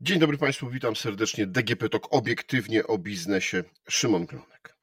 [0.00, 1.46] Dzień dobry Państwu, witam serdecznie.
[1.46, 3.64] DGP Tok obiektywnie o biznesie.
[3.88, 4.76] Szymon Glonek.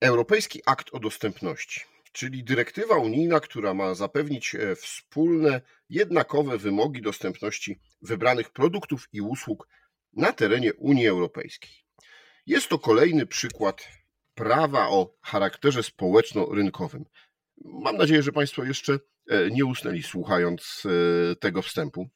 [0.00, 1.80] Europejski Akt o Dostępności,
[2.12, 9.68] czyli dyrektywa unijna, która ma zapewnić e, wspólne, jednakowe wymogi dostępności wybranych produktów i usług
[10.12, 11.70] na terenie Unii Europejskiej.
[12.46, 13.88] Jest to kolejny przykład
[14.34, 17.04] prawa o charakterze społeczno-rynkowym.
[17.64, 22.08] Mam nadzieję, że Państwo jeszcze e, nie usnęli słuchając e, tego wstępu,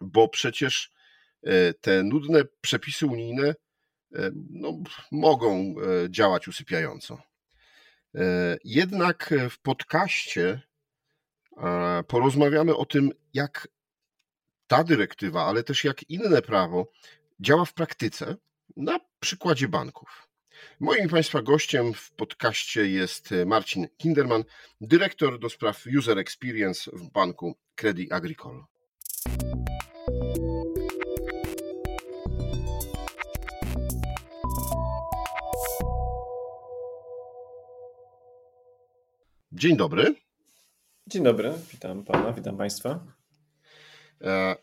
[0.00, 0.97] bo przecież
[1.80, 3.54] te nudne przepisy unijne
[4.14, 4.72] e, no,
[5.12, 7.18] mogą e, działać usypiająco.
[8.64, 10.60] Jednak w podcaście
[12.06, 13.68] porozmawiamy o tym, jak
[14.66, 16.92] ta dyrektywa, ale też jak inne prawo
[17.40, 18.36] działa w praktyce
[18.76, 20.28] na przykładzie banków.
[20.80, 24.44] Moim Państwa gościem w podcaście jest Marcin Kinderman,
[24.80, 28.64] dyrektor do spraw User Experience w banku Credit Agricole.
[39.58, 40.14] Dzień dobry.
[41.06, 43.00] Dzień dobry, witam pana, witam państwa.
[44.22, 44.56] E,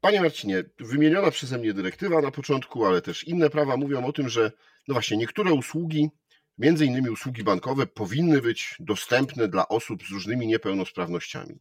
[0.00, 4.28] panie Marcinie, wymieniona przeze mnie dyrektywa na początku, ale też inne prawa mówią o tym,
[4.28, 4.52] że
[4.88, 6.10] no właśnie niektóre usługi,
[6.58, 11.58] między innymi usługi bankowe, powinny być dostępne dla osób z różnymi niepełnosprawnościami.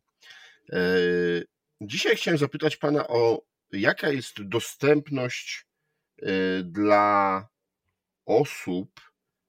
[0.73, 0.77] E,
[1.81, 3.41] dzisiaj chciałem zapytać pana o
[3.71, 5.65] jaka jest dostępność
[6.21, 6.31] e,
[6.63, 7.47] dla
[8.25, 9.01] osób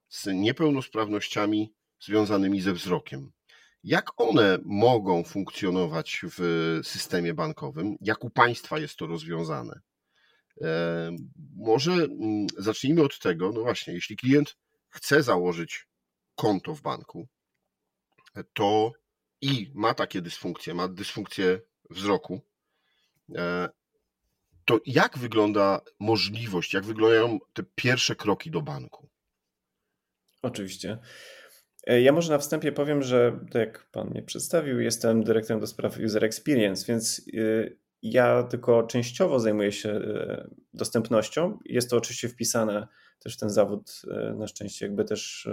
[0.08, 3.32] z niepełnosprawnościami związanymi ze wzrokiem.
[3.84, 7.96] Jak one mogą funkcjonować w systemie bankowym?
[8.00, 9.80] Jak u państwa jest to rozwiązane?
[10.60, 11.16] E,
[11.56, 14.56] może mm, zacznijmy od tego, no właśnie, jeśli klient
[14.88, 15.86] chce założyć
[16.34, 17.28] konto w banku,
[18.52, 18.92] to
[19.40, 22.40] i ma takie dysfunkcje, ma dysfunkcję wzroku,
[23.36, 23.68] e,
[24.64, 29.08] to jak wygląda możliwość, jak wyglądają te pierwsze kroki do banku?
[30.42, 30.98] Oczywiście.
[31.86, 35.66] E, ja może na wstępie powiem, że tak jak Pan mnie przedstawił, jestem dyrektorem do
[35.66, 37.68] spraw User Experience, więc e,
[38.02, 41.58] ja tylko częściowo zajmuję się e, dostępnością.
[41.64, 44.02] Jest to oczywiście wpisane też w ten zawód,
[44.36, 45.48] na szczęście jakby też,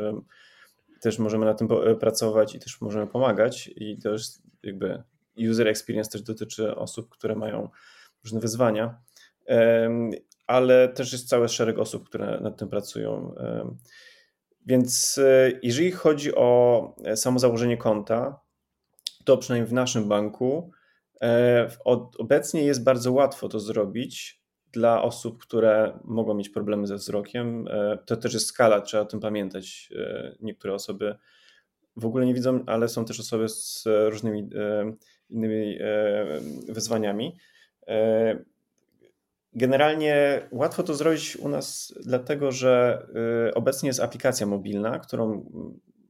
[1.02, 1.68] też możemy na tym
[2.00, 5.04] pracować i też możemy pomagać i to jest jakby
[5.50, 7.70] User Experience też dotyczy osób, które mają
[8.24, 9.02] różne wyzwania,
[10.48, 13.36] ale też jest cały szereg osób, które nad tym pracują.
[14.70, 18.40] Więc e, jeżeli chodzi o e, samo założenie konta,
[19.26, 20.72] to przynajmniej w naszym banku
[21.22, 21.70] e,
[22.18, 24.42] obecnie jest bardzo łatwo to zrobić
[24.72, 27.68] dla osób, które mogą mieć problemy ze wzrokiem.
[28.06, 29.90] To też jest skala, trzeba o tym pamiętać.
[30.40, 31.16] Niektóre osoby
[31.96, 34.50] w ogóle nie widzą, ale są też osoby z różnymi
[35.30, 35.80] innymi
[36.68, 37.38] wyzwaniami.
[39.54, 43.06] Generalnie łatwo to zrobić u nas, dlatego że
[43.50, 45.52] y, obecnie jest aplikacja mobilna, którą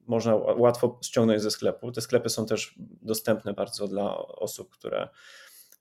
[0.08, 1.92] można łatwo ściągnąć ze sklepu.
[1.92, 5.10] Te sklepy są też dostępne bardzo dla osób, które,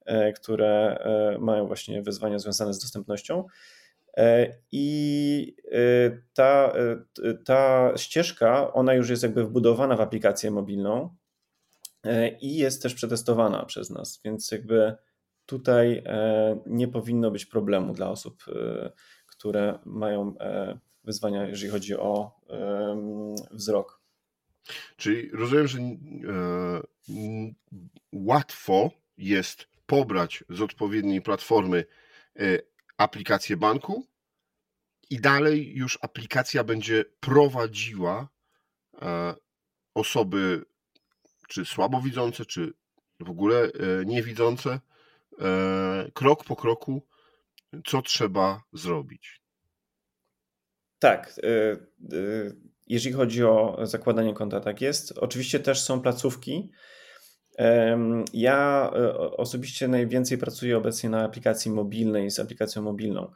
[0.05, 3.45] e, które e, mają właśnie wyzwania związane z dostępnością.
[4.73, 5.57] I
[6.35, 6.73] ta,
[7.45, 11.17] ta ścieżka, ona już jest jakby wbudowana w aplikację mobilną
[12.41, 14.97] i jest też przetestowana przez nas, więc jakby
[15.49, 18.93] tutaj e, nie powinno być problemu dla osób, e,
[19.27, 22.39] które mają e, wyzwania, jeżeli chodzi o
[23.51, 24.01] wzrok.
[24.97, 25.79] Czyli rozumiem, że
[28.13, 31.85] łatwo jest pobrać z odpowiedniej platformy
[32.97, 34.07] aplikację banku
[35.11, 38.29] i dalej już aplikacja będzie prowadziła
[39.95, 40.65] osoby
[41.49, 42.75] czy słabowidzące, czy
[43.21, 43.71] w ogóle
[44.07, 44.81] niewidzące
[46.15, 47.07] krok po kroku,
[47.87, 49.41] co trzeba zrobić.
[50.99, 51.41] Tak.
[51.43, 51.79] E, e,
[52.87, 55.19] jeżeli chodzi o zakładanie konta, tak jest.
[55.19, 56.71] Oczywiście też są placówki.
[58.33, 58.91] Ja
[59.37, 63.33] osobiście najwięcej pracuję obecnie na aplikacji mobilnej z aplikacją mobilną.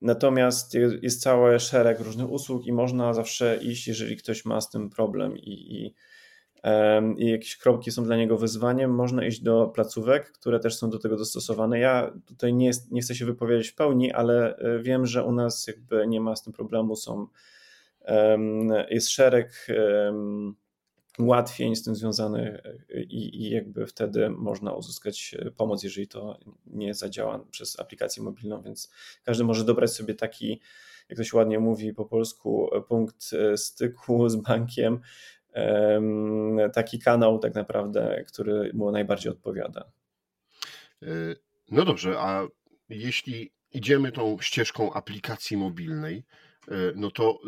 [0.00, 4.90] Natomiast jest cały szereg różnych usług i można zawsze iść, jeżeli ktoś ma z tym
[4.90, 5.94] problem i, i
[7.16, 10.98] i jakieś kropki są dla niego wyzwaniem, można iść do placówek, które też są do
[10.98, 11.78] tego dostosowane.
[11.78, 15.66] Ja tutaj nie, nie chcę się wypowiedzieć w pełni, ale e, wiem, że u nas
[15.66, 16.96] jakby nie ma z tym problemu.
[16.96, 17.26] Są,
[18.90, 19.66] jest szereg
[21.18, 26.38] ułatwień z tym związanych e, i, i jakby wtedy można uzyskać e, pomoc, jeżeli to
[26.66, 28.90] nie zadziała przez aplikację mobilną, więc
[29.24, 30.60] każdy może dobrać sobie taki,
[31.08, 35.00] jak to się ładnie mówi po polsku, punkt styku z bankiem,
[36.72, 39.84] taki kanał tak naprawdę, który mu najbardziej odpowiada.
[41.02, 41.06] E,
[41.70, 42.46] No dobrze, a
[42.88, 46.24] jeśli idziemy tą ścieżką aplikacji mobilnej,
[46.68, 47.38] e, no to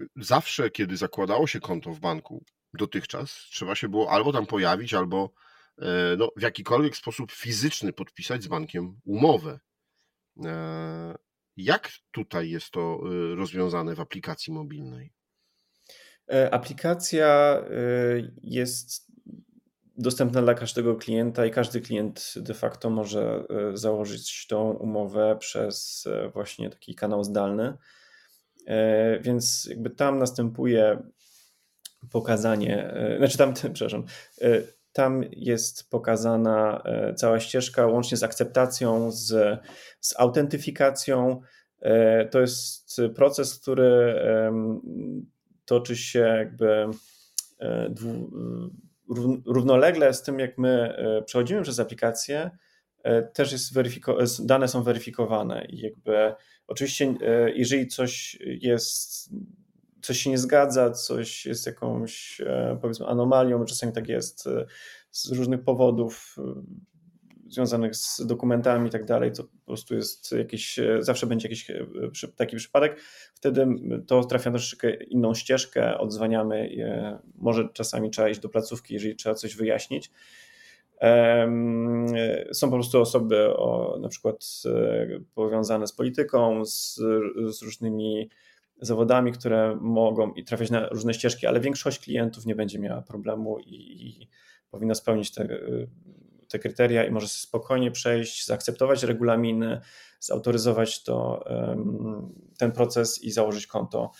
[0.00, 2.44] e, zawsze, kiedy zakładało się konto w banku
[2.74, 5.32] dotychczas, trzeba się było albo tam pojawić, albo
[6.18, 9.60] no, w jakikolwiek sposób fizyczny podpisać z bankiem umowę.
[11.56, 13.00] Jak tutaj jest to
[13.34, 15.12] rozwiązane w aplikacji mobilnej?
[16.50, 17.62] Aplikacja
[18.42, 19.10] jest
[20.00, 26.06] dostępna dla każdego klienta i każdy klient de facto może e, założyć tą umowę przez
[26.06, 27.74] e, właśnie taki kanał zdalny.
[28.66, 31.02] E, więc jakby tam następuje
[32.10, 34.04] pokazanie, znaczy tam, przepraszam,
[34.92, 36.82] tam jest pokazana
[37.16, 39.60] cała ścieżka łącznie z akceptacją, z,
[40.00, 41.40] z autentyfikacją.
[42.30, 44.14] To jest proces, który
[45.70, 46.86] toczy się jakby
[49.46, 52.50] równolegle z tym, jak my e, przechodzimy przez aplikację,
[53.02, 56.34] e, też jest weryfiko- dane są weryfikowane i jakby
[56.66, 59.30] oczywiście, e, jeżeli coś jest,
[60.02, 62.40] coś się nie zgadza, coś jest jakąś
[62.80, 64.44] powiedzmy anomalią, czasami tak jest
[65.10, 66.36] z różnych powodów,
[67.50, 72.28] związanych z dokumentami i tak dalej, to po prostu jest jakiś, zawsze będzie jakiś e,
[72.36, 73.00] taki przypadek.
[73.34, 73.66] Wtedy
[74.06, 76.70] to trafia na troszeczkę inną ścieżkę, odzwaniamy,
[77.34, 80.10] może czasami trzeba iść do placówki, jeżeli trzeba coś wyjaśnić.
[82.52, 86.94] Są po prostu osoby o, na przykład e, powiązane z polityką, z,
[87.48, 88.30] z różnymi
[88.80, 93.58] zawodami, które mogą i trafiać na różne ścieżki, ale większość klientów nie będzie miała problemu
[93.58, 94.28] i, i
[94.70, 95.48] powinna spełnić te
[96.50, 99.80] te kryteria i może spokojnie przejść, zaakceptować regulaminy,
[100.20, 101.44] zautoryzować to,
[102.58, 104.10] ten proces i założyć konto.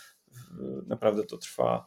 [0.87, 1.87] Naprawdę to trwa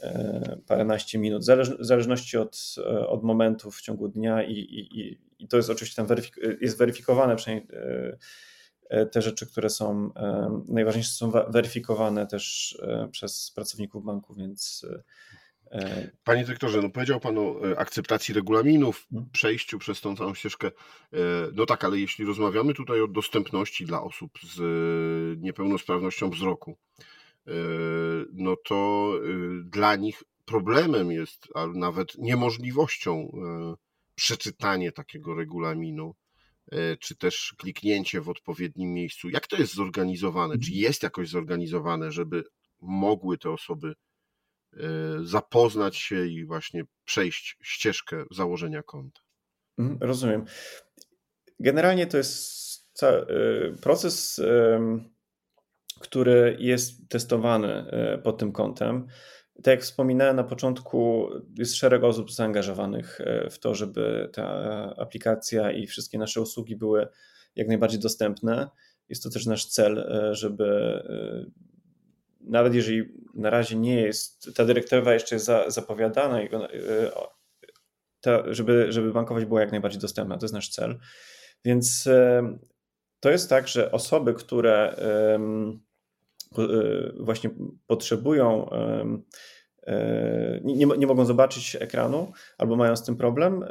[0.00, 5.48] e, paręnaście minut, w zależności od, e, od momentów w ciągu dnia i, i, i
[5.48, 7.68] to jest oczywiście tam weryfik- jest weryfikowane, przynajmniej
[8.90, 10.10] e, te rzeczy, które są
[10.68, 12.78] najważniejsze, są weryfikowane też
[13.10, 14.86] przez pracowników banku, więc
[16.24, 19.30] Panie dyrektorze, no powiedział Pan o e, akceptacji regulaminów, mhm.
[19.32, 20.66] przejściu przez tą całą ścieżkę.
[20.66, 21.18] E,
[21.54, 24.60] no tak, ale jeśli rozmawiamy tutaj o dostępności dla osób z
[25.40, 26.78] niepełnosprawnością wzroku,
[28.32, 29.12] no to
[29.64, 33.32] dla nich problemem jest, a nawet niemożliwością
[34.14, 36.14] przeczytanie takiego regulaminu,
[37.00, 39.28] czy też kliknięcie w odpowiednim miejscu.
[39.28, 40.54] Jak to jest zorganizowane?
[40.54, 40.82] Czy mhm.
[40.82, 42.44] jest jakoś zorganizowane, żeby
[42.80, 44.07] mogły te osoby E,
[45.22, 49.20] zapoznać się i właśnie przejść ścieżkę założenia konta.
[49.78, 50.44] Mhm, rozumiem.
[51.60, 53.26] Generalnie to jest e,
[53.82, 54.40] proces,
[56.00, 59.06] który jest testowany e, pod tym kątem.
[59.54, 61.28] Tak jak wspominałem na początku,
[61.58, 63.18] jest szereg osób zaangażowanych
[63.50, 64.48] w to, żeby ta
[64.96, 67.08] aplikacja i wszystkie nasze usługi były
[67.56, 68.68] jak najbardziej dostępne.
[69.08, 71.02] Jest to też nasz cel, żeby
[72.40, 73.04] nawet jeżeli
[73.34, 76.48] na razie nie jest, ta dyrektywa jeszcze jest za, zapowiadana, y,
[78.20, 80.98] ta, żeby, żeby bankowość była jak najbardziej dostępna, to jest nasz cel.
[81.64, 82.08] Więc
[83.20, 84.96] to jest tak, że osoby, które
[86.58, 87.50] y, właśnie
[87.86, 89.18] potrzebują E,
[90.64, 93.68] nie, nie, mogą zobaczyć ekranu albo mają z tym problem, e,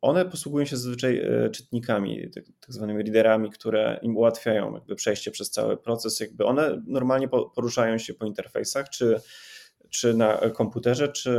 [0.00, 5.30] one posługują się zazwyczaj e, czytnikami, tak, tak zwanymi readerami, które im ułatwiają jakby przejście
[5.30, 6.20] przez cały proces.
[6.20, 9.20] Jakby one normalnie poruszają się po interfejsach, czy,
[9.90, 11.30] czy na komputerze, czy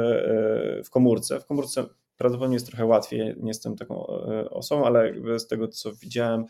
[0.86, 1.40] w komórce.
[1.40, 1.86] W komórce
[2.18, 4.06] prawdopodobnie jest trochę łatwiej, nie jestem taką
[4.50, 6.46] osobą, ale z tego co widziałem,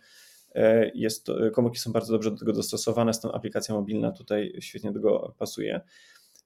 [0.93, 5.35] jest komórki są bardzo dobrze do tego dostosowane, stąd aplikacja mobilna tutaj świetnie do tego
[5.37, 5.81] pasuje.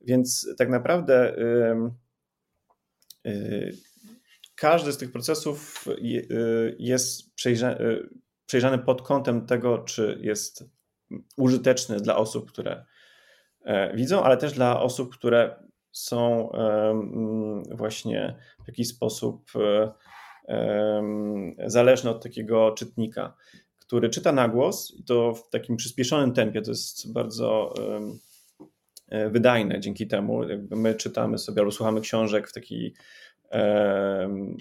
[0.01, 1.37] Więc tak naprawdę
[3.25, 3.77] y,
[4.55, 8.09] każdy z tych procesów y, jest y,
[8.45, 10.63] przejrzany pod kątem tego, czy jest
[11.37, 12.85] użyteczny dla osób, które
[13.65, 16.49] e, widzą, ale też dla osób, które są
[17.71, 18.35] właśnie
[18.65, 19.51] w jakiś sposób
[21.65, 23.35] zależne od takiego czytnika,
[23.79, 26.61] który czyta na głos i to w takim przyspieszonym tempie.
[26.61, 28.34] To jest bardzo E,
[29.31, 30.41] wydajne dzięki temu.
[30.69, 32.93] My czytamy sobie albo słuchamy książek w taki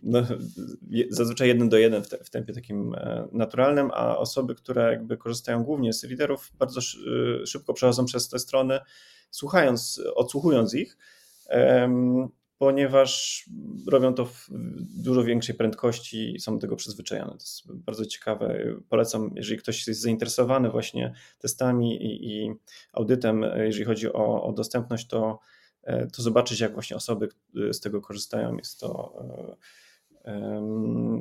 [0.03, 0.23] no,
[1.11, 5.93] zazwyczaj jeden do jeden w tempie takim e, naturalnym, a osoby, które jakby korzystają głównie
[5.93, 6.81] z readerów, bardzo
[7.47, 8.81] szybko przechodzą przez te strony,
[9.31, 10.97] słuchając, odsłuchując ich
[12.59, 13.45] ponieważ
[13.91, 14.49] robią to w
[15.03, 17.31] dużo większej prędkości i są do tego przyzwyczajone.
[17.31, 18.65] To jest bardzo ciekawe.
[18.89, 22.53] Polecam, jeżeli ktoś jest zainteresowany właśnie testami i, i
[22.93, 25.39] audytem, jeżeli chodzi o, o dostępność, to,
[26.13, 27.29] to zobaczyć, jak właśnie osoby
[27.73, 28.57] z tego korzystają.
[28.57, 29.23] Jest to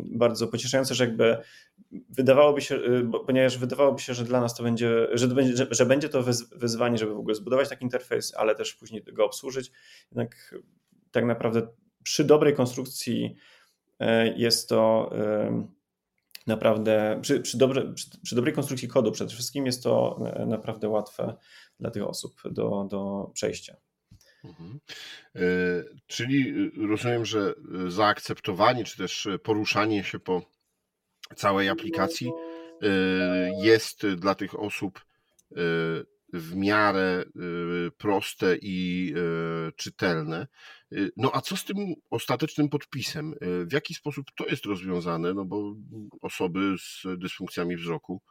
[0.06, 1.38] bardzo pocieszające, że jakby
[2.10, 2.80] wydawałoby się,
[3.26, 6.24] ponieważ wydawałoby się, że dla nas to będzie, że, będzie, że będzie to
[6.56, 9.72] wyzwanie, żeby w ogóle zbudować taki interfejs, ale też później go obsłużyć.
[10.12, 10.56] Jednak
[11.14, 11.68] tak naprawdę
[12.04, 13.36] przy dobrej konstrukcji
[14.36, 15.12] jest to
[16.48, 21.36] naprawdę, przy, przy, dobre, przy, przy, dobrej konstrukcji kodu przede wszystkim jest to naprawdę łatwe
[21.80, 23.76] dla tych osób do, do przejścia.
[24.44, 24.80] Mhm.
[25.36, 25.40] E,
[26.08, 26.54] czyli
[26.88, 27.54] rozumiem, że
[27.88, 30.42] zaakceptowanie czy też poruszanie się po
[31.36, 32.32] całej aplikacji
[32.82, 32.86] e,
[33.62, 35.56] jest dla tych osób e,
[36.34, 37.24] w miarę
[37.98, 39.14] proste i
[39.76, 40.48] czytelne.
[41.18, 41.78] No a co z tym
[42.10, 43.34] ostatecznym podpisem?
[43.42, 45.34] W jaki sposób to jest rozwiązane?
[45.34, 45.76] No bo
[46.22, 48.22] osoby z dysfunkcjami wzroku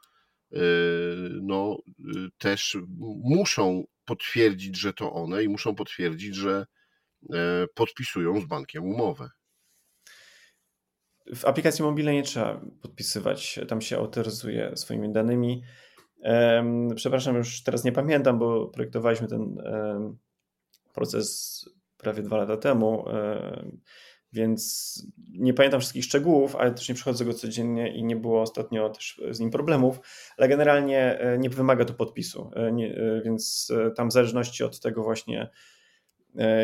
[1.41, 1.77] no,
[2.37, 2.77] też
[3.23, 6.65] muszą potwierdzić, że to one i muszą potwierdzić, że
[7.75, 9.29] podpisują z bankiem umowę.
[11.35, 15.63] W aplikacji mobilnej nie trzeba podpisywać, tam się autoryzuje swoimi danymi.
[16.95, 19.57] Przepraszam, już teraz nie pamiętam, bo projektowaliśmy ten
[20.93, 21.65] proces
[22.03, 23.05] prawie dwa lata temu,
[24.33, 24.93] więc
[25.29, 29.21] nie pamiętam wszystkich szczegółów, ale też nie przychodzę go codziennie i nie było ostatnio też
[29.31, 29.99] z nim problemów,
[30.37, 35.03] ale generalnie e, nie wymaga to podpisu, e, e, więc tam w zależności od tego
[35.03, 35.49] właśnie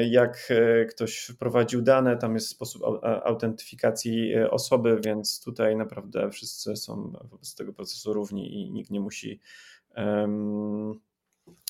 [0.10, 0.53] jak
[0.89, 2.81] ktoś wprowadził dane, tam jest sposób
[3.24, 9.39] autentyfikacji osoby, więc tutaj naprawdę wszyscy są wobec tego procesu równi i nikt nie musi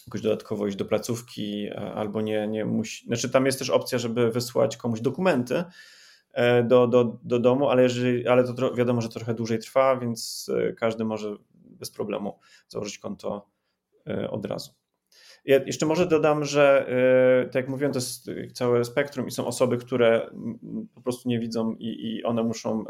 [0.08, 3.06] jakoś dodatkowo iść do placówki albo nie, nie musi.
[3.06, 5.63] Znaczy, tam jest też opcja, żeby wysłać komuś dokumenty
[6.34, 10.51] e, do, do, do domu, ale, jeżeli, ale to wiadomo, że trochę dłużej trwa, więc
[10.56, 13.50] e, każdy może bez problemu założyć konto
[14.08, 14.72] e, od razu.
[15.46, 16.86] Ja jeszcze może dodam, że
[17.46, 20.29] tak jak mówiłem, to jest całe spektrum i są osoby, które
[20.96, 22.86] po prostu nie widzą i, i one muszą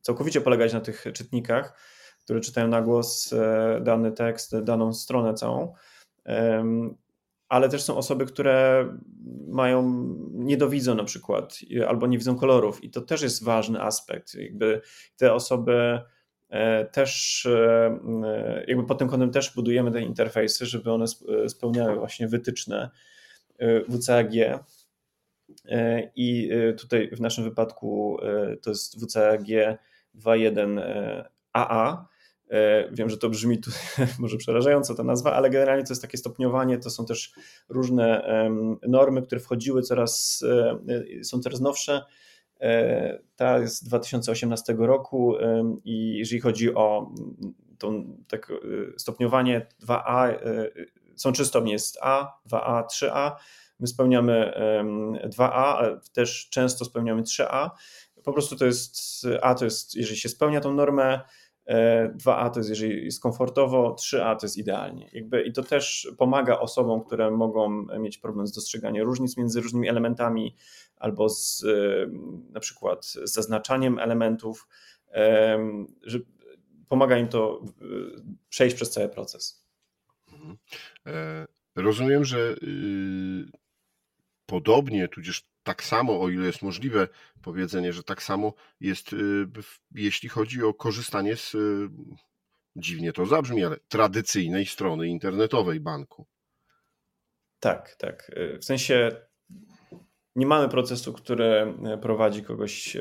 [0.00, 1.78] całkowicie polegać na tych czytnikach
[2.26, 5.74] które czytają na głos e, dany tekst, daną stronę całą.
[7.48, 8.86] Ale też są osoby, które
[9.48, 14.34] mają, niedowidzą na przykład, albo nie widzą kolorów, i to też jest ważny aspekt.
[14.34, 14.80] Jakby
[15.16, 16.00] te osoby
[16.48, 21.04] e, też, e, jakby pod tym kątem też budujemy te interfejsy, żeby one
[21.48, 22.90] spełniały właśnie wytyczne
[23.88, 24.32] WCAG.
[26.16, 28.18] I tutaj w naszym wypadku
[28.62, 29.46] to jest WCAG
[30.14, 30.80] 2.1
[31.52, 32.08] AA,
[32.92, 33.70] wiem, że to brzmi tu,
[34.18, 37.32] może przerażająco ta nazwa, ale generalnie to jest takie stopniowanie, to są też
[37.68, 38.28] różne
[38.88, 40.44] normy, które wchodziły coraz,
[41.20, 42.04] e, są coraz nowsze.
[42.60, 45.34] E, ta jest z 2018 roku
[45.84, 47.14] i jeżeli chodzi o
[47.78, 47.92] to
[48.28, 48.52] tak,
[48.96, 50.34] stopniowanie 2A,
[51.14, 53.32] są trzy stopnie, jest A, 2A, 3A.
[53.80, 54.52] My spełniamy
[55.24, 57.70] 2A, ale też często spełniamy 3A.
[58.24, 61.20] Po prostu to jest A to jest, jeżeli się spełnia tą normę,
[62.16, 65.10] 2A to jest, jeżeli jest komfortowo, 3A to jest idealnie.
[65.12, 69.88] Jakby, I to też pomaga osobom, które mogą mieć problem z dostrzeganiem różnic między różnymi
[69.88, 70.56] elementami
[70.96, 71.64] albo z
[72.50, 74.68] na przykład z zaznaczaniem elementów,
[76.02, 76.18] że
[76.88, 77.62] pomaga im to
[78.48, 79.66] przejść przez cały proces.
[80.32, 80.56] Mhm.
[81.06, 81.46] E,
[81.76, 83.65] rozumiem, że y,
[84.46, 87.08] podobnie, tudzież tak samo, o ile jest możliwe
[87.42, 89.46] powiedzenie, że tak samo jest, y,
[89.94, 91.88] jeśli chodzi o korzystanie z, y,
[92.76, 96.26] dziwnie to zabrzmi, ale tradycyjnej strony internetowej banku.
[97.60, 98.30] Tak, tak.
[98.36, 99.10] Y, w sensie
[100.36, 102.96] nie mamy procesu, który prowadzi kogoś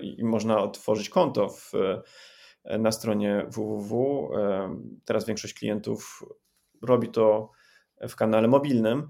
[0.00, 1.72] i można otworzyć konto w,
[2.78, 4.28] na stronie www.
[5.04, 6.24] Teraz większość klientów
[6.82, 7.50] robi to
[8.08, 9.08] w kanale mobilnym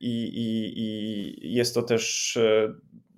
[0.00, 2.74] i, i, i jest to też e,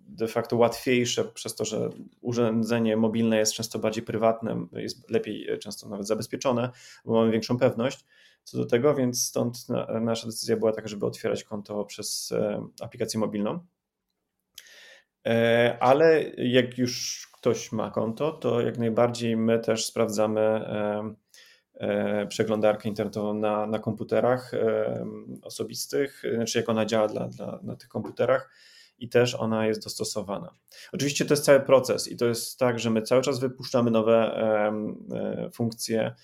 [0.08, 5.58] de facto łatwiejsze przez to, że urządzenie mobilne jest często bardziej prywatne, jest lepiej e,
[5.58, 6.70] często nawet zabezpieczone,
[7.04, 8.04] bo mamy większą pewność
[8.44, 9.66] co do tego, więc stąd
[10.00, 13.66] nasza decyzja była taka, żeby otwierać konto przez e, aplikację mobilną.
[15.80, 20.40] Ale jak już ktoś ma konto, to jak najbardziej my też sprawdzamy
[22.28, 25.06] przeglądarkę internetową na, na komputerach e,
[25.42, 28.50] osobistych, znaczy jak ona działa dla, dla, na tych komputerach
[28.98, 30.50] i też ona jest dostosowana.
[30.92, 34.14] Oczywiście to jest cały proces i to jest tak, że my cały czas wypuszczamy nowe
[34.14, 36.14] e, funkcje,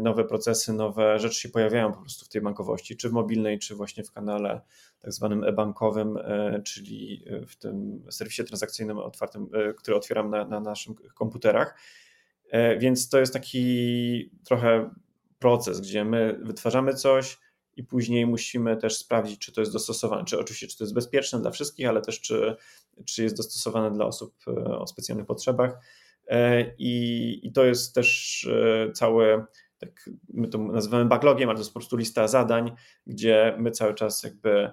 [0.00, 3.74] nowe procesy, nowe rzeczy się pojawiają po prostu w tej bankowości, czy w mobilnej, czy
[3.74, 4.60] właśnie w kanale
[5.00, 6.18] tak zwanym e-bankowym,
[6.64, 11.78] czyli w tym serwisie transakcyjnym otwartym, który otwieram na, na naszych komputerach.
[12.54, 14.90] E, więc to jest taki trochę
[15.38, 17.38] proces, gdzie my wytwarzamy coś
[17.76, 21.40] i później musimy też sprawdzić, czy to jest dostosowane, czy oczywiście, czy to jest bezpieczne
[21.40, 22.56] dla wszystkich, ale też czy,
[23.06, 24.34] czy jest dostosowane dla osób
[24.68, 25.78] o specjalnych potrzebach.
[26.78, 28.48] I, i to jest też
[28.94, 29.44] cały
[29.78, 32.72] tak my to nazywamy backlogiem, ale to jest po prostu lista zadań,
[33.06, 34.70] gdzie my cały czas jakby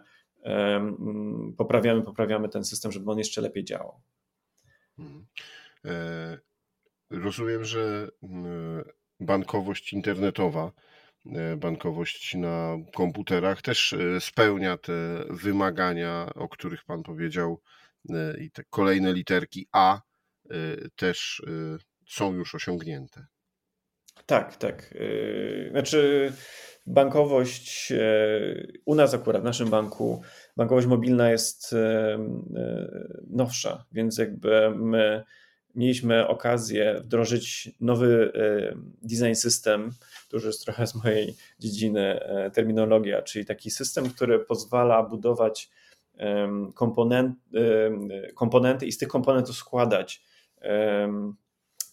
[1.57, 4.01] poprawiamy, poprawiamy ten system, żeby on jeszcze lepiej działał.
[7.12, 8.84] E, rozumiem, że mm,
[9.20, 10.72] bankowość internetowa,
[11.25, 14.94] e, bankowość na komputerach też e, spełnia te
[15.30, 17.62] wymagania, o których Pan powiedział,
[18.39, 20.01] i te kolejne literki A
[20.96, 21.41] też
[22.10, 23.25] są już osiągnięte.
[24.25, 24.94] Tak, tak.
[25.72, 26.34] Znaczy,
[26.86, 27.94] bankowość
[28.86, 30.22] u nas akurat, w naszym banku,
[30.58, 31.75] bankowość mobilna jest
[33.30, 35.24] nowsza, więc jakby my
[35.75, 38.31] mieliśmy okazję wdrożyć nowy
[39.01, 39.91] design system,
[40.29, 42.19] to już jest trochę z mojej dziedziny
[42.53, 45.69] terminologia, czyli taki system, który pozwala budować
[46.73, 47.37] komponent,
[48.35, 50.23] komponenty i z tych komponentów składać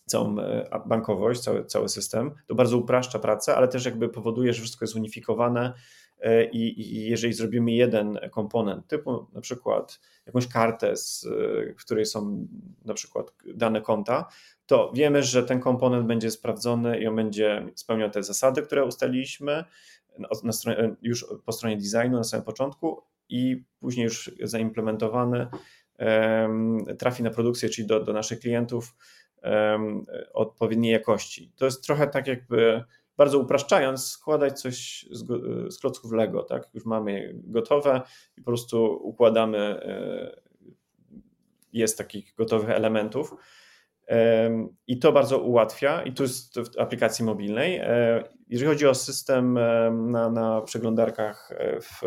[0.08, 2.30] całą e, bankowość, cały, cały system.
[2.46, 5.72] To bardzo upraszcza pracę, ale też jakby powoduje, że wszystko jest unifikowane
[6.20, 11.28] e, i, i jeżeli zrobimy jeden komponent, typu na przykład jakąś kartę, z,
[11.78, 12.46] w której są
[12.84, 14.28] na przykład dane konta,
[14.66, 19.64] to wiemy, że ten komponent będzie sprawdzony i on będzie spełniał te zasady, które ustaliliśmy
[20.44, 25.46] na stronie, już po stronie designu na samym początku i później już zaimplementowany
[26.98, 28.96] trafi na produkcję, czyli do, do naszych klientów
[30.32, 31.52] odpowiedniej jakości.
[31.56, 32.84] To jest trochę tak jakby,
[33.16, 35.26] bardzo upraszczając, składać coś z,
[35.74, 36.68] z klocków Lego, tak?
[36.74, 38.02] Już mamy gotowe
[38.36, 40.40] i po prostu układamy, e,
[41.72, 43.34] jest takich gotowych elementów.
[44.86, 47.76] I to bardzo ułatwia, i tu jest w aplikacji mobilnej.
[47.76, 49.58] E, jeżeli chodzi o system
[50.10, 52.00] na, na przeglądarkach e, w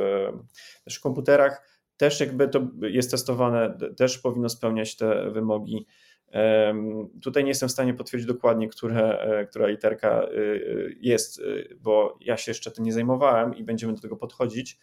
[0.85, 5.85] naszych komputerach, też jakby to jest testowane, też powinno spełniać te wymogi
[7.21, 10.29] Tutaj nie jestem w stanie potwierdzić dokładnie, które, e, która literka e,
[10.99, 11.43] jest, e,
[11.75, 14.79] bo ja się jeszcze tym nie zajmowałem i będziemy do tego podchodzić.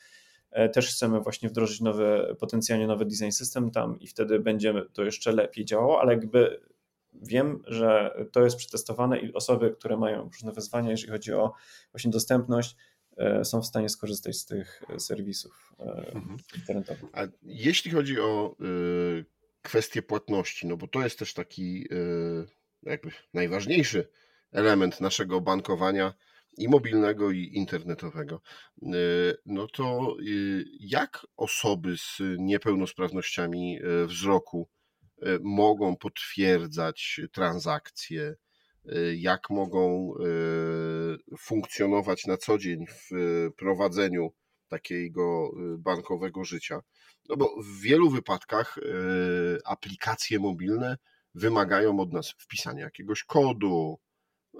[0.72, 5.32] Też chcemy właśnie wdrożyć nowy, potencjalnie nowy design system tam i wtedy będzie to jeszcze
[5.32, 6.60] lepiej działało, ale jakby
[7.12, 11.52] wiem, że to jest przetestowane i osoby, które mają różne wyzwania, jeżeli chodzi o
[11.92, 12.76] właśnie dostępność,
[13.42, 16.36] są w stanie skorzystać z tych serwisów mhm.
[16.56, 17.10] internetowych.
[17.12, 18.56] A jeśli chodzi o
[19.68, 24.08] kwestię płatności, no bo to jest też taki e, jakby najważniejszy
[24.52, 26.14] element naszego bankowania
[26.58, 28.40] i mobilnego, i internetowego.
[28.82, 28.88] E,
[29.46, 30.24] no to e,
[30.80, 34.68] jak osoby z niepełnosprawnościami wzroku
[35.40, 38.34] mogą potwierdzać transakcje,
[39.16, 40.14] jak mogą
[41.38, 43.10] funkcjonować na co dzień w
[43.56, 44.32] prowadzeniu
[44.68, 46.80] takiego bankowego życia?
[47.28, 50.96] No bo w wielu wypadkach y, aplikacje mobilne
[51.34, 53.98] wymagają od nas wpisania jakiegoś kodu
[54.54, 54.58] y,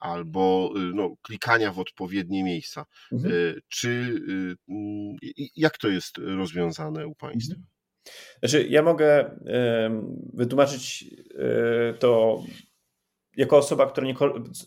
[0.00, 2.86] albo y, no, klikania w odpowiednie miejsca.
[3.12, 3.32] Mhm.
[3.68, 4.20] Czy
[5.56, 7.54] jak to jest rozwiązane u Państwa?
[7.54, 7.66] Mhm.
[8.38, 9.38] Znaczy, ja mogę
[10.32, 11.04] wytłumaczyć
[11.98, 12.42] to
[13.36, 14.14] jako osoba, która nie,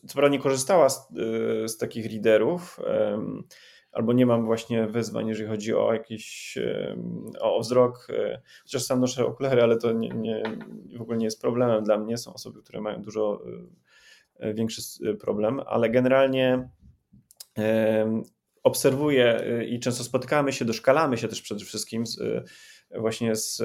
[0.08, 1.08] co prawda nie korzystała z,
[1.66, 2.80] z takich readerów,
[3.92, 6.58] albo nie mam właśnie wyzwań, jeżeli chodzi o jakiś
[7.40, 10.44] o wzrok, e, chociaż sam noszę okulary, ale to nie, nie,
[10.98, 12.18] w ogóle nie jest problemem dla mnie.
[12.18, 13.42] Są osoby, które mają dużo
[14.40, 14.82] e, e, większy
[15.20, 16.70] problem, ale generalnie
[18.64, 22.20] obserwuję i często spotykamy się, doszkalamy się też przede wszystkim z,
[22.98, 23.58] właśnie z,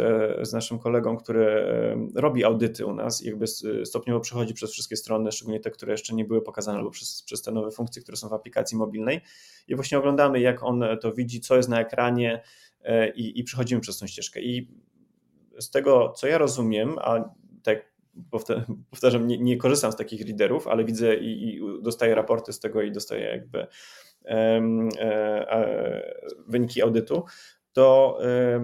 [0.42, 1.66] z naszym kolegą, który
[2.14, 3.46] robi audyty u nas i jakby
[3.84, 7.42] stopniowo przechodzi przez wszystkie strony, szczególnie te, które jeszcze nie były pokazane, albo przez, przez
[7.42, 9.20] te nowe funkcje, które są w aplikacji mobilnej.
[9.68, 12.42] I właśnie oglądamy, jak on to widzi, co jest na ekranie
[12.82, 14.40] e, i, i przechodzimy przez tą ścieżkę.
[14.40, 14.68] I
[15.58, 17.94] z tego, co ja rozumiem, a tak
[18.90, 22.82] powtarzam, nie, nie korzystam z takich readerów, ale widzę i, i dostaję raporty z tego
[22.82, 23.66] i dostaję jakby
[24.24, 24.62] e,
[26.48, 27.24] wyniki audytu,
[27.74, 28.18] to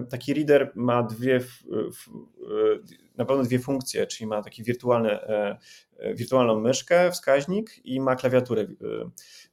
[0.09, 1.39] taki reader ma dwie,
[3.17, 5.57] na pewno dwie funkcje, czyli ma taki wirtualny, e,
[6.13, 8.67] wirtualną myszkę, wskaźnik i ma klawiaturę.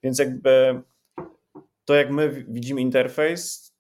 [0.02, 0.82] Więc jakby
[1.84, 3.72] to, jak my widzimy interfejs,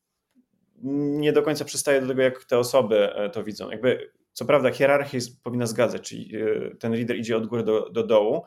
[0.82, 3.70] nie do końca przystaje do tego, jak te osoby e, to widzą.
[3.70, 6.32] Jakby, co prawda, hierarchia powinna zgadzać, czyli
[6.78, 8.44] ten reader idzie od góry do, do dołu,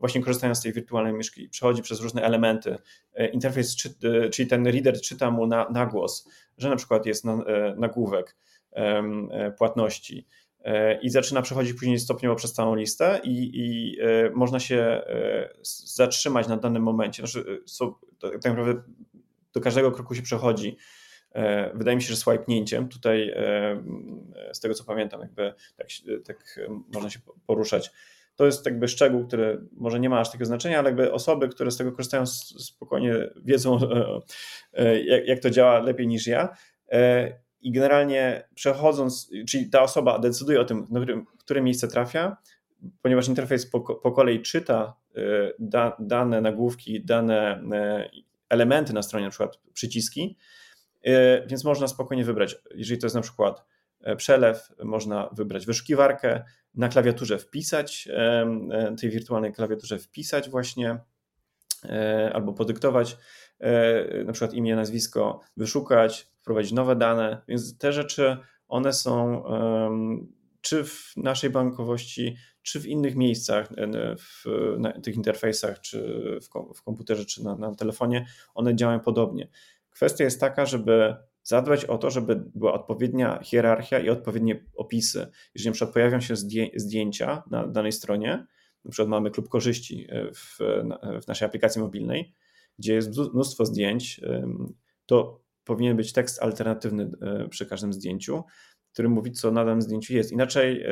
[0.00, 2.78] właśnie korzystając z tej wirtualnej myszki, przechodzi przez różne elementy.
[3.32, 3.76] Interfejs,
[4.32, 6.28] czyli ten reader czyta mu na, na głos
[6.60, 8.36] że na przykład jest e, nagłówek
[8.72, 10.26] e, płatności,
[11.02, 13.98] i zaczyna przechodzić później stopniowo przez całą listę i, i
[14.34, 15.02] można się
[15.94, 17.26] zatrzymać na danym momencie.
[17.26, 18.82] Znaczy, so, tak naprawdę
[19.52, 20.76] do każdego kroku się przechodzi.
[21.74, 23.34] Wydaje mi się, że swipnięciem tutaj,
[24.52, 25.86] z tego co pamiętam, jakby tak,
[26.24, 26.60] tak
[26.94, 27.90] można się poruszać
[28.40, 31.70] to jest jakby szczegół, który może nie ma aż takiego znaczenia, ale jakby osoby, które
[31.70, 33.78] z tego korzystają, spokojnie wiedzą,
[34.72, 36.56] e, jak, to działa lepiej niż ja.
[36.92, 40.86] E, I generalnie przechodząc, czyli ta osoba decyduje o tym,
[41.38, 42.36] w które miejsce trafia,
[43.02, 45.20] ponieważ interfejs po, po kolei czyta e,
[45.58, 47.62] da, dane nagłówki, dane
[48.48, 50.36] elementy na stronie, na przykład przyciski,
[51.46, 53.64] więc można spokojnie wybrać, jeżeli to jest na przykład
[54.16, 60.98] przelew, można wybrać wyszukiwarkę, na klawiaturze wpisać, e, tej wirtualnej klawiaturze wpisać właśnie
[61.84, 63.16] e, albo podyktować
[63.58, 68.36] e, na przykład imię, nazwisko, wyszukać, wprowadzić nowe dane, więc te rzeczy
[68.68, 69.44] one są
[70.60, 73.68] czy w naszej bankowości, czy w innych miejscach,
[74.18, 74.44] w
[75.02, 76.38] tych interfejsach, czy
[76.76, 79.48] w komputerze, czy na, na telefonie, one działają podobnie.
[79.90, 85.26] Kwestia jest taka, żeby zadbać o to, żeby była odpowiednia hierarchia i odpowiednie opisy.
[85.54, 86.34] Jeżeli na przykład pojawią się
[86.76, 88.46] zdjęcia na danej stronie,
[88.84, 90.58] na przykład mamy klub korzyści e, w,
[91.22, 92.34] w naszej aplikacji mobilnej,
[92.78, 94.20] gdzie jest mnóstwo zdjęć,
[95.06, 98.44] to powinien być tekst alternatywny e, przy każdym zdjęciu,
[98.92, 100.32] który mówi, co na danym zdjęciu jest.
[100.32, 100.84] Inaczej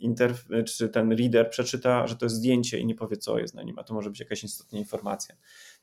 [0.00, 3.62] interf, czy ten reader przeczyta, że to jest zdjęcie i nie powie, co jest na
[3.62, 5.34] nim, a to może być jakaś istotna informacja.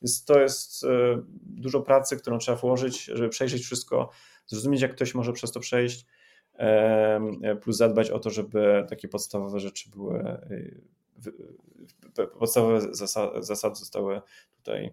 [0.02, 0.88] Więc to jest e,
[1.42, 4.10] dużo pracy, którą trzeba włożyć, żeby przejrzeć wszystko,
[4.46, 6.06] zrozumieć, jak ktoś może przez to przejść,
[7.62, 12.80] plus zadbać o to, żeby takie podstawowe rzeczy były, e, podstawowe
[13.40, 14.20] zasady zostały
[14.56, 14.92] tutaj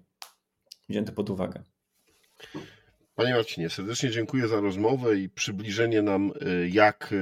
[0.89, 1.63] wzięte pod uwagę.
[3.19, 7.13] Panie Marcinie, serdecznie dziękuję za rozmowę i przybliżenie nam, e, jak,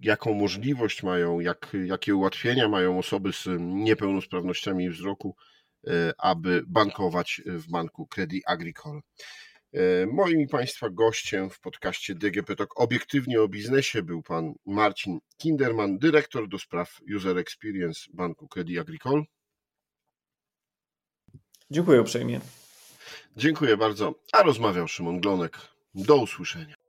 [0.00, 5.36] jaką możliwość mają, jak, jakie ułatwienia mają osoby z niepełnosprawnościami wzroku
[5.86, 9.00] E, aby bankować w banku Credit Agricole.
[9.72, 15.18] E, moim i Państwa gościem w podcaście DGP Talk obiektywnie o biznesie był pan Marcin
[15.36, 19.22] Kinderman, dyrektor do spraw User Experience Banku Credit Agricole.
[21.70, 22.40] Dziękuję uprzejmie.
[23.36, 24.14] Dziękuję bardzo.
[24.32, 25.58] A rozmawiał Szymon Glonek.
[25.94, 26.79] Do usłyszenia.